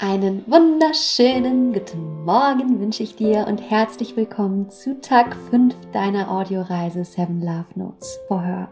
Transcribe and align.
Einen 0.00 0.42
wunderschönen 0.48 1.72
guten 1.72 2.24
Morgen 2.24 2.80
wünsche 2.80 3.04
ich 3.04 3.14
dir 3.14 3.46
und 3.46 3.58
herzlich 3.58 4.16
willkommen 4.16 4.68
zu 4.68 5.00
Tag 5.00 5.36
5 5.50 5.72
deiner 5.92 6.32
Audioreise 6.32 7.04
Seven 7.04 7.40
Love 7.40 7.66
Notes 7.76 8.18
for 8.26 8.42
Her. 8.42 8.68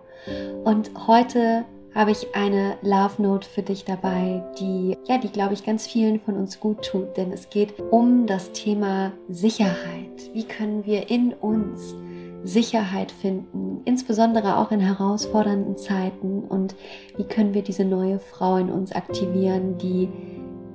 Und 0.65 0.91
heute 1.07 1.65
habe 1.95 2.11
ich 2.11 2.35
eine 2.35 2.77
Love 2.83 3.23
Note 3.23 3.49
für 3.49 3.63
dich 3.63 3.85
dabei, 3.85 4.43
die, 4.59 4.99
ja, 5.05 5.17
die 5.17 5.31
glaube 5.31 5.55
ich 5.55 5.65
ganz 5.65 5.87
vielen 5.87 6.21
von 6.21 6.37
uns 6.37 6.59
gut 6.59 6.85
tut, 6.85 7.17
denn 7.17 7.33
es 7.33 7.51
geht 7.51 7.79
um 7.79 8.27
das 8.27 8.51
Thema 8.51 9.13
Sicherheit. 9.29 10.31
Wie 10.33 10.45
können 10.45 10.85
wir 10.87 11.09
in 11.09 11.35
uns 11.35 11.95
Sicherheit 12.43 13.13
finden, 13.13 13.83
insbesondere 13.85 14.57
auch 14.57 14.73
in 14.73 14.81
herausfordernden 14.81 15.77
Zeiten 15.77 16.43
und 16.43 16.75
wie 17.17 17.25
können 17.25 17.55
wir 17.55 17.63
diese 17.63 17.85
neue 17.85 18.19
Frau 18.19 18.57
in 18.57 18.71
uns 18.71 18.91
aktivieren, 18.91 19.79
die 19.79 20.09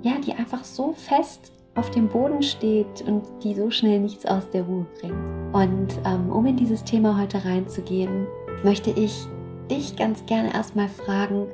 ja, 0.02 0.14
die 0.26 0.34
einfach 0.34 0.64
so 0.64 0.94
fest 0.94 1.52
auf 1.76 1.92
dem 1.92 2.08
Boden 2.08 2.42
steht 2.42 3.04
und 3.06 3.24
die 3.44 3.54
so 3.54 3.70
schnell 3.70 4.00
nichts 4.00 4.26
aus 4.26 4.50
der 4.50 4.64
Ruhe 4.64 4.86
bringt. 5.00 5.14
Und 5.54 6.00
ähm, 6.06 6.32
um 6.32 6.46
in 6.46 6.56
dieses 6.56 6.84
Thema 6.84 7.20
heute 7.20 7.44
reinzugehen, 7.46 8.26
möchte 8.64 8.90
ich 8.92 9.28
dich 9.70 9.96
ganz 9.96 10.26
gerne 10.26 10.54
erstmal 10.54 10.90
fragen, 10.90 11.48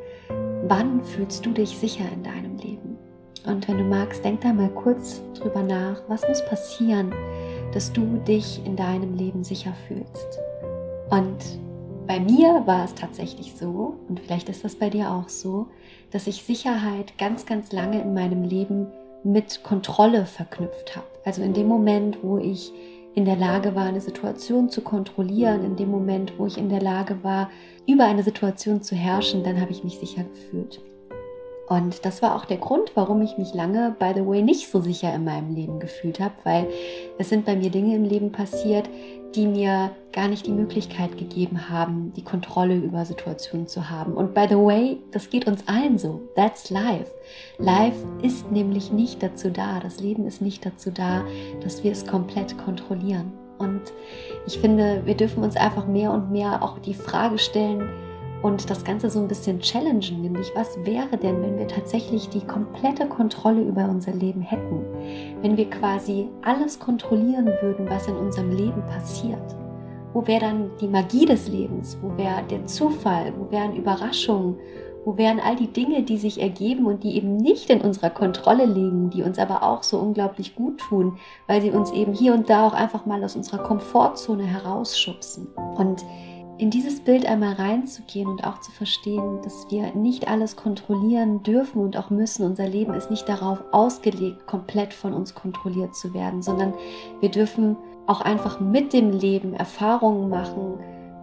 wann 0.67 1.03
fühlst 1.03 1.45
du 1.45 1.51
dich 1.51 1.77
sicher 1.77 2.05
in 2.13 2.23
deinem 2.23 2.57
Leben? 2.57 2.98
Und 3.45 3.67
wenn 3.67 3.77
du 3.77 3.84
magst, 3.84 4.23
denk 4.23 4.41
da 4.41 4.53
mal 4.53 4.70
kurz 4.70 5.21
drüber 5.37 5.62
nach, 5.62 6.01
was 6.07 6.27
muss 6.27 6.45
passieren, 6.45 7.13
dass 7.73 7.91
du 7.91 8.17
dich 8.25 8.65
in 8.65 8.75
deinem 8.75 9.15
Leben 9.15 9.43
sicher 9.43 9.73
fühlst. 9.87 10.39
Und 11.09 11.59
bei 12.07 12.20
mir 12.20 12.63
war 12.66 12.85
es 12.85 12.95
tatsächlich 12.95 13.53
so, 13.55 13.95
und 14.07 14.20
vielleicht 14.20 14.49
ist 14.49 14.63
das 14.63 14.75
bei 14.75 14.89
dir 14.89 15.12
auch 15.12 15.30
so, 15.30 15.67
dass 16.12 16.27
ich 16.27 16.43
Sicherheit 16.43 17.17
ganz, 17.17 17.45
ganz 17.45 17.71
lange 17.71 18.02
in 18.02 18.13
meinem 18.13 18.43
Leben 18.43 18.88
mit 19.23 19.63
Kontrolle 19.63 20.26
verknüpft 20.26 20.96
habe. 20.96 21.07
Also 21.26 21.41
in 21.41 21.54
dem 21.54 21.68
Moment, 21.68 22.18
wo 22.21 22.37
ich 22.37 22.71
in 23.15 23.26
der 23.26 23.35
Lage 23.35 23.76
war, 23.76 23.85
eine 23.85 24.01
Situation 24.01 24.70
zu 24.70 24.81
kontrollieren, 24.81 25.63
in 25.63 25.76
dem 25.76 25.90
Moment, 25.90 26.34
wo 26.37 26.46
ich 26.46 26.57
in 26.57 26.70
der 26.70 26.81
Lage 26.81 27.24
war, 27.24 27.49
über 27.87 28.05
eine 28.05 28.24
Situation 28.24 28.81
zu 28.81 28.96
herrschen, 28.96 29.43
dann 29.43 29.62
habe 29.62 29.71
ich 29.71 29.84
mich 29.84 29.99
sicher 29.99 30.24
gefühlt. 30.24 30.81
Und 31.70 32.05
das 32.05 32.21
war 32.21 32.35
auch 32.35 32.46
der 32.46 32.57
Grund, 32.57 32.91
warum 32.96 33.21
ich 33.21 33.37
mich 33.37 33.54
lange, 33.54 33.96
by 33.98 34.12
the 34.15 34.26
way, 34.26 34.41
nicht 34.41 34.70
so 34.70 34.81
sicher 34.81 35.13
in 35.13 35.24
meinem 35.24 35.55
Leben 35.55 35.79
gefühlt 35.79 36.20
habe, 36.20 36.34
weil 36.43 36.68
es 37.18 37.29
sind 37.29 37.46
bei 37.46 37.55
mir 37.55 37.70
Dinge 37.70 37.96
im 37.96 38.04
Leben 38.04 38.31
passiert, 38.31 38.90
die 39.35 39.48
mir 39.48 39.91
gar 40.12 40.27
nicht 40.27 40.45
die 40.45 40.51
Möglichkeit 40.51 41.17
gegeben 41.17 41.70
haben, 41.70 42.13
die 42.15 42.23
Kontrolle 42.23 42.76
über 42.76 43.03
Situationen 43.05 43.67
zu 43.67 43.90
haben. 43.90 44.13
Und 44.13 44.34
by 44.34 44.45
the 44.48 44.55
way, 44.55 44.98
das 45.12 45.29
geht 45.29 45.48
uns 45.48 45.67
allen 45.67 45.98
so. 45.98 46.21
That's 46.35 46.70
life. 46.70 47.12
Life 47.57 47.98
ist 48.21 48.51
nämlich 48.51 48.91
nicht 48.91 49.23
dazu 49.23 49.49
da, 49.49 49.79
das 49.79 49.99
Leben 49.99 50.27
ist 50.27 50.41
nicht 50.41 50.65
dazu 50.65 50.91
da, 50.91 51.23
dass 51.62 51.84
wir 51.84 51.91
es 51.91 52.05
komplett 52.05 52.57
kontrollieren. 52.57 53.31
Und 53.57 53.81
ich 54.45 54.59
finde, 54.59 55.01
wir 55.05 55.15
dürfen 55.15 55.43
uns 55.43 55.55
einfach 55.55 55.87
mehr 55.87 56.12
und 56.12 56.31
mehr 56.31 56.62
auch 56.62 56.79
die 56.79 56.93
Frage 56.93 57.37
stellen, 57.37 57.90
und 58.44 58.70
das 58.70 58.84
Ganze 58.84 59.10
so 59.10 59.20
ein 59.20 59.27
bisschen 59.27 59.60
challengen, 59.62 60.22
nämlich 60.22 60.52
was 60.54 60.77
wäre 60.86 61.18
denn, 61.18 61.41
wenn 61.41 61.58
wir 61.58 61.68
tatsächlich 61.68 62.27
die 62.30 62.46
komplette 62.46 63.08
Kontrolle 63.08 63.62
über 63.62 63.86
unser 63.90 64.12
Leben 64.12 64.41
hätten, 64.41 64.84
wenn 65.41 65.56
wir 65.56 65.69
quasi 65.69 66.28
alles 66.44 66.78
kontrollieren 66.78 67.47
würden, 67.62 67.90
was 67.90 68.08
in 68.08 68.16
unserem 68.16 68.52
Leben 68.52 68.84
passiert. 68.86 69.56
Wo 70.14 70.28
wäre 70.28 70.41
dann 70.41 70.72
die 70.80 70.90
Magie 70.90 71.25
des 71.25 71.47
Lebens? 71.47 71.97
Wo 72.02 72.16
wäre 72.18 72.44
der 72.44 72.66
Zufall? 72.66 73.34
Wo 73.40 73.50
wären 73.50 73.75
Überraschungen? 73.75 74.58
Wo 75.06 75.18
wären 75.18 75.40
all 75.40 75.56
die 75.56 75.72
Dinge, 75.72 76.03
die 76.03 76.18
sich 76.18 76.41
ergeben 76.41 76.86
und 76.86 77.03
die 77.03 77.16
eben 77.16 77.38
nicht 77.38 77.69
in 77.69 77.81
unserer 77.81 78.09
Kontrolle 78.09 78.66
liegen, 78.66 79.09
die 79.09 79.24
uns 79.24 79.40
aber 79.40 79.64
auch 79.64 79.84
so 79.84 79.97
unglaublich 79.97 80.56
gut 80.56 80.80
tun, 80.80 81.18
weil 81.47 81.62
sie 81.62 81.72
uns 81.72 81.91
eben 81.91 82.14
hier 82.14 82.34
und 82.34 82.50
da 82.50 82.68
auch 82.68 82.74
einfach 82.74 83.06
mal 83.06 83.24
aus 83.24 83.36
unserer 83.36 83.64
Komfortzone 83.64 84.44
herausschubsen. 84.44 85.48
Und 85.76 86.06
in 86.63 86.69
dieses 86.69 87.01
Bild 87.01 87.25
einmal 87.25 87.56
reinzugehen 87.56 88.25
und 88.25 88.46
auch 88.47 88.62
zu 88.62 88.72
verstehen, 88.72 89.41
dass 89.44 89.69
wir 89.69 89.94
nicht 89.96 90.29
alles 90.29 90.56
kontrollieren 90.56 91.44
dürfen 91.44 91.81
und 91.81 91.97
auch 91.97 92.09
müssen. 92.09 92.46
Unser 92.46 92.69
Leben 92.69 92.94
ist 92.94 93.12
nicht 93.12 93.28
darauf 93.28 93.62
ausgelegt, 93.74 94.47
komplett 94.47 94.94
von 94.94 95.13
uns 95.13 95.35
kontrolliert 95.35 95.94
zu 95.94 96.13
werden, 96.13 96.41
sondern 96.41 96.73
wir 97.19 97.29
dürfen 97.29 97.75
auch 98.07 98.22
einfach 98.22 98.62
mit 98.62 98.94
dem 98.94 99.12
Leben 99.12 99.53
Erfahrungen 99.53 100.29
machen, 100.29 100.79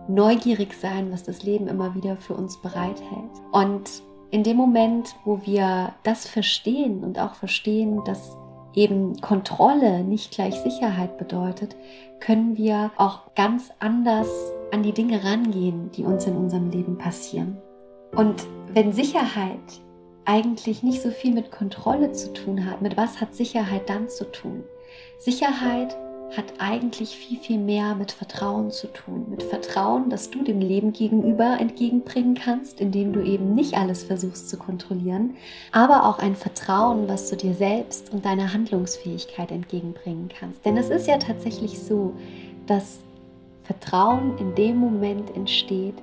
neugierig 0.08 0.74
sein, 0.74 1.10
was 1.10 1.22
das 1.22 1.42
Leben 1.42 1.68
immer 1.68 1.94
wieder 1.94 2.18
für 2.18 2.34
uns 2.34 2.58
bereithält. 2.58 3.32
Und 3.50 4.02
in 4.30 4.42
dem 4.42 4.58
Moment, 4.58 5.14
wo 5.24 5.40
wir 5.46 5.94
das 6.02 6.28
verstehen 6.28 7.02
und 7.02 7.18
auch 7.18 7.32
verstehen, 7.32 8.02
dass 8.04 8.36
eben 8.74 9.18
Kontrolle 9.22 10.04
nicht 10.04 10.32
gleich 10.32 10.56
Sicherheit 10.56 11.16
bedeutet, 11.16 11.76
können 12.20 12.58
wir 12.58 12.90
auch 12.98 13.34
ganz 13.34 13.70
anders 13.78 14.28
an 14.72 14.82
die 14.82 14.92
Dinge 14.92 15.22
rangehen, 15.25 15.91
die 15.92 16.04
uns 16.04 16.26
in 16.26 16.36
unserem 16.36 16.70
Leben 16.70 16.98
passieren. 16.98 17.58
Und 18.14 18.47
wenn 18.72 18.92
Sicherheit 18.92 19.58
eigentlich 20.25 20.82
nicht 20.82 21.03
so 21.03 21.10
viel 21.10 21.32
mit 21.32 21.50
Kontrolle 21.50 22.12
zu 22.12 22.32
tun 22.32 22.64
hat, 22.66 22.82
mit 22.82 22.97
was 22.97 23.20
hat 23.20 23.34
Sicherheit 23.34 23.88
dann 23.88 24.09
zu 24.09 24.30
tun? 24.30 24.62
Sicherheit 25.19 25.97
hat 26.36 26.44
eigentlich 26.59 27.16
viel, 27.16 27.38
viel 27.38 27.59
mehr 27.59 27.94
mit 27.94 28.12
Vertrauen 28.12 28.70
zu 28.70 28.86
tun. 28.86 29.26
Mit 29.28 29.42
Vertrauen, 29.42 30.10
dass 30.10 30.30
du 30.30 30.44
dem 30.44 30.60
Leben 30.60 30.92
gegenüber 30.92 31.56
entgegenbringen 31.59 32.34
kannst, 32.34 32.80
indem 32.80 33.12
du 33.12 33.20
eben 33.20 33.54
nicht 33.54 33.76
alles 33.76 34.04
versuchst 34.04 34.48
zu 34.48 34.56
kontrollieren, 34.56 35.34
aber 35.72 36.06
auch 36.09 36.19
ein 36.19 36.36
Vertrauen, 36.36 37.09
was 37.09 37.28
du 37.30 37.36
dir 37.36 37.54
selbst 37.54 38.12
und 38.12 38.25
deiner 38.25 38.53
Handlungsfähigkeit 38.53 39.50
entgegenbringen 39.50 40.28
kannst. 40.28 40.64
Denn 40.64 40.76
es 40.76 40.91
ist 40.91 41.09
ja 41.09 41.19
tatsächlich 41.19 41.80
so, 41.80 42.14
dass 42.66 43.00
Vertrauen 43.70 44.36
in 44.38 44.53
dem 44.56 44.78
Moment 44.78 45.36
entsteht, 45.36 45.94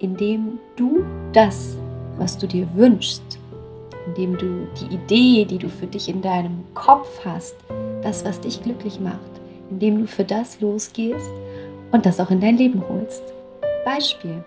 in 0.00 0.16
dem 0.16 0.58
du 0.74 1.04
das, 1.32 1.76
was 2.18 2.36
du 2.36 2.48
dir 2.48 2.66
wünschst, 2.74 3.22
indem 4.08 4.36
du 4.36 4.66
die 4.80 4.96
Idee, 4.96 5.44
die 5.44 5.58
du 5.58 5.68
für 5.68 5.86
dich 5.86 6.08
in 6.08 6.20
deinem 6.20 6.64
Kopf 6.74 7.24
hast, 7.24 7.54
das, 8.02 8.24
was 8.24 8.40
dich 8.40 8.60
glücklich 8.60 8.98
macht, 8.98 9.20
indem 9.70 10.00
du 10.00 10.08
für 10.08 10.24
das 10.24 10.60
losgehst 10.60 11.30
und 11.92 12.04
das 12.06 12.18
auch 12.18 12.32
in 12.32 12.40
dein 12.40 12.56
Leben 12.56 12.82
holst. 12.88 13.22
Beispiel, 13.84 14.42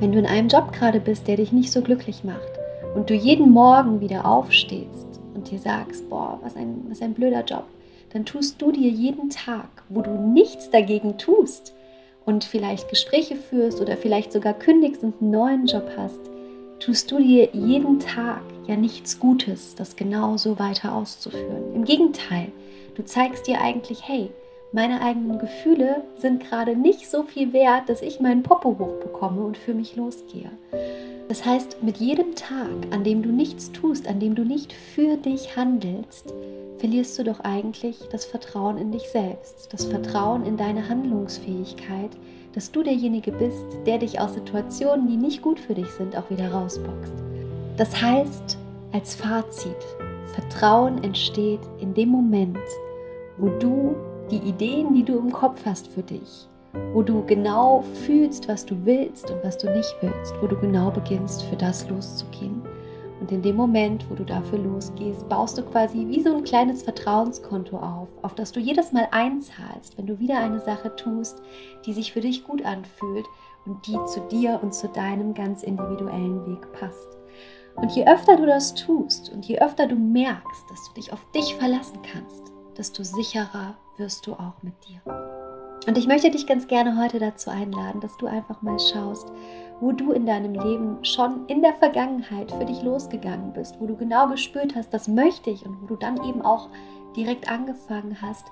wenn 0.00 0.10
du 0.10 0.18
in 0.18 0.26
einem 0.26 0.48
Job 0.48 0.72
gerade 0.72 0.98
bist, 0.98 1.28
der 1.28 1.36
dich 1.36 1.52
nicht 1.52 1.70
so 1.70 1.82
glücklich 1.82 2.24
macht 2.24 2.58
und 2.96 3.10
du 3.10 3.14
jeden 3.14 3.52
Morgen 3.52 4.00
wieder 4.00 4.26
aufstehst 4.26 5.20
und 5.34 5.48
dir 5.52 5.60
sagst, 5.60 6.10
boah, 6.10 6.40
was 6.42 6.56
ein, 6.56 6.84
was 6.88 7.00
ein 7.00 7.14
blöder 7.14 7.44
Job, 7.44 7.66
dann 8.12 8.24
tust 8.24 8.60
du 8.60 8.72
dir 8.72 8.90
jeden 8.90 9.30
Tag, 9.30 9.84
wo 9.88 10.02
du 10.02 10.10
nichts 10.10 10.68
dagegen 10.68 11.16
tust 11.16 11.72
und 12.24 12.44
vielleicht 12.44 12.88
Gespräche 12.88 13.36
führst 13.36 13.80
oder 13.80 13.96
vielleicht 13.96 14.32
sogar 14.32 14.54
kündigst 14.54 15.02
und 15.02 15.20
einen 15.20 15.30
neuen 15.30 15.66
Job 15.66 15.90
hast, 15.96 16.20
tust 16.78 17.10
du 17.10 17.18
dir 17.18 17.48
jeden 17.52 18.00
Tag 18.00 18.42
ja 18.66 18.76
nichts 18.76 19.18
Gutes, 19.18 19.74
das 19.74 19.96
genau 19.96 20.36
so 20.36 20.58
weiter 20.58 20.94
auszuführen. 20.94 21.74
Im 21.74 21.84
Gegenteil, 21.84 22.52
du 22.94 23.04
zeigst 23.04 23.46
dir 23.46 23.60
eigentlich, 23.60 24.06
hey, 24.06 24.30
meine 24.72 25.02
eigenen 25.02 25.38
Gefühle 25.38 26.02
sind 26.16 26.42
gerade 26.48 26.74
nicht 26.74 27.10
so 27.10 27.24
viel 27.24 27.52
wert, 27.52 27.88
dass 27.88 28.00
ich 28.00 28.20
meinen 28.20 28.42
Popo 28.42 28.76
hochbekomme 28.78 29.42
und 29.42 29.58
für 29.58 29.74
mich 29.74 29.96
losgehe. 29.96 30.50
Das 31.32 31.46
heißt, 31.46 31.82
mit 31.82 31.96
jedem 31.96 32.34
Tag, 32.34 32.68
an 32.90 33.04
dem 33.04 33.22
du 33.22 33.30
nichts 33.30 33.72
tust, 33.72 34.06
an 34.06 34.20
dem 34.20 34.34
du 34.34 34.44
nicht 34.44 34.70
für 34.70 35.16
dich 35.16 35.56
handelst, 35.56 36.30
verlierst 36.76 37.18
du 37.18 37.24
doch 37.24 37.40
eigentlich 37.40 38.00
das 38.10 38.26
Vertrauen 38.26 38.76
in 38.76 38.92
dich 38.92 39.08
selbst, 39.08 39.72
das 39.72 39.86
Vertrauen 39.86 40.44
in 40.44 40.58
deine 40.58 40.90
Handlungsfähigkeit, 40.90 42.10
dass 42.52 42.70
du 42.70 42.82
derjenige 42.82 43.32
bist, 43.32 43.64
der 43.86 43.96
dich 43.96 44.20
aus 44.20 44.34
Situationen, 44.34 45.08
die 45.08 45.16
nicht 45.16 45.40
gut 45.40 45.58
für 45.58 45.72
dich 45.72 45.88
sind, 45.92 46.14
auch 46.18 46.28
wieder 46.28 46.52
rausboxt. 46.52 47.14
Das 47.78 48.02
heißt, 48.02 48.58
als 48.92 49.14
Fazit, 49.14 49.74
Vertrauen 50.34 51.02
entsteht 51.02 51.60
in 51.80 51.94
dem 51.94 52.10
Moment, 52.10 52.58
wo 53.38 53.48
du 53.58 53.96
die 54.30 54.46
Ideen, 54.46 54.92
die 54.92 55.02
du 55.02 55.16
im 55.18 55.32
Kopf 55.32 55.62
hast 55.64 55.88
für 55.88 56.02
dich, 56.02 56.46
wo 56.92 57.02
du 57.02 57.24
genau 57.26 57.82
fühlst, 58.06 58.48
was 58.48 58.64
du 58.64 58.84
willst 58.84 59.30
und 59.30 59.42
was 59.44 59.58
du 59.58 59.70
nicht 59.70 59.94
willst, 60.00 60.34
wo 60.40 60.46
du 60.46 60.56
genau 60.56 60.90
beginnst, 60.90 61.42
für 61.44 61.56
das 61.56 61.88
loszugehen. 61.88 62.62
Und 63.20 63.30
in 63.30 63.40
dem 63.40 63.54
Moment, 63.54 64.04
wo 64.10 64.16
du 64.16 64.24
dafür 64.24 64.58
losgehst, 64.58 65.28
baust 65.28 65.56
du 65.56 65.62
quasi 65.62 66.08
wie 66.08 66.20
so 66.20 66.34
ein 66.34 66.42
kleines 66.42 66.82
Vertrauenskonto 66.82 67.76
auf, 67.76 68.08
auf 68.22 68.34
das 68.34 68.50
du 68.50 68.58
jedes 68.58 68.90
Mal 68.90 69.06
einzahlst, 69.12 69.96
wenn 69.96 70.08
du 70.08 70.18
wieder 70.18 70.40
eine 70.40 70.58
Sache 70.58 70.96
tust, 70.96 71.40
die 71.86 71.92
sich 71.92 72.12
für 72.12 72.20
dich 72.20 72.44
gut 72.44 72.64
anfühlt 72.64 73.26
und 73.64 73.86
die 73.86 73.96
zu 74.06 74.20
dir 74.28 74.58
und 74.60 74.74
zu 74.74 74.88
deinem 74.88 75.34
ganz 75.34 75.62
individuellen 75.62 76.44
Weg 76.46 76.72
passt. 76.72 77.16
Und 77.76 77.92
je 77.92 78.06
öfter 78.06 78.36
du 78.36 78.44
das 78.44 78.74
tust 78.74 79.30
und 79.32 79.46
je 79.46 79.60
öfter 79.60 79.86
du 79.86 79.94
merkst, 79.94 80.64
dass 80.68 80.88
du 80.88 80.94
dich 80.94 81.12
auf 81.12 81.24
dich 81.32 81.54
verlassen 81.54 82.00
kannst, 82.02 82.52
desto 82.76 83.04
sicherer 83.04 83.76
wirst 83.98 84.26
du 84.26 84.32
auch 84.32 84.60
mit 84.62 84.74
dir. 84.88 85.21
Und 85.86 85.98
ich 85.98 86.06
möchte 86.06 86.30
dich 86.30 86.46
ganz 86.46 86.68
gerne 86.68 86.96
heute 87.02 87.18
dazu 87.18 87.50
einladen, 87.50 88.00
dass 88.00 88.16
du 88.16 88.26
einfach 88.26 88.62
mal 88.62 88.78
schaust, 88.78 89.32
wo 89.80 89.90
du 89.90 90.12
in 90.12 90.26
deinem 90.26 90.54
Leben 90.54 91.04
schon 91.04 91.46
in 91.48 91.60
der 91.60 91.74
Vergangenheit 91.74 92.52
für 92.52 92.64
dich 92.64 92.82
losgegangen 92.82 93.52
bist, 93.52 93.80
wo 93.80 93.86
du 93.86 93.96
genau 93.96 94.28
gespürt 94.28 94.76
hast, 94.76 94.94
das 94.94 95.08
möchte 95.08 95.50
ich 95.50 95.66
und 95.66 95.82
wo 95.82 95.86
du 95.86 95.96
dann 95.96 96.22
eben 96.24 96.42
auch 96.42 96.68
direkt 97.16 97.50
angefangen 97.50 98.22
hast, 98.22 98.46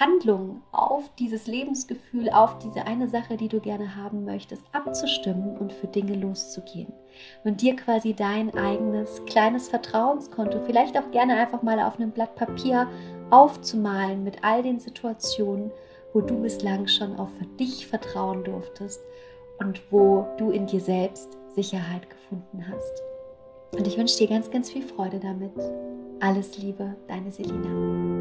Handlungen 0.00 0.62
auf 0.72 1.08
dieses 1.20 1.46
Lebensgefühl, 1.46 2.28
auf 2.30 2.58
diese 2.58 2.84
eine 2.84 3.06
Sache, 3.08 3.36
die 3.36 3.46
du 3.46 3.60
gerne 3.60 3.94
haben 3.94 4.24
möchtest, 4.24 4.64
abzustimmen 4.72 5.56
und 5.56 5.72
für 5.72 5.86
Dinge 5.86 6.16
loszugehen. 6.16 6.92
Und 7.44 7.60
dir 7.60 7.76
quasi 7.76 8.12
dein 8.12 8.52
eigenes 8.58 9.24
kleines 9.26 9.68
Vertrauenskonto, 9.68 10.60
vielleicht 10.66 10.98
auch 10.98 11.12
gerne 11.12 11.36
einfach 11.36 11.62
mal 11.62 11.78
auf 11.78 12.00
einem 12.00 12.10
Blatt 12.10 12.34
Papier 12.34 12.88
aufzumalen 13.30 14.24
mit 14.24 14.42
all 14.42 14.64
den 14.64 14.80
Situationen, 14.80 15.70
wo 16.14 16.20
du 16.20 16.40
bislang 16.40 16.86
schon 16.86 17.16
auf 17.16 17.28
für 17.38 17.46
dich 17.58 17.86
vertrauen 17.86 18.44
durftest 18.44 19.02
und 19.58 19.82
wo 19.90 20.26
du 20.38 20.50
in 20.50 20.66
dir 20.66 20.80
selbst 20.80 21.36
Sicherheit 21.54 22.08
gefunden 22.08 22.64
hast. 22.66 23.02
Und 23.76 23.86
ich 23.86 23.98
wünsche 23.98 24.16
dir 24.18 24.28
ganz, 24.28 24.50
ganz 24.50 24.70
viel 24.70 24.82
Freude 24.82 25.18
damit. 25.18 25.52
Alles 26.20 26.56
Liebe, 26.58 26.96
deine 27.08 27.30
Selina. 27.30 28.13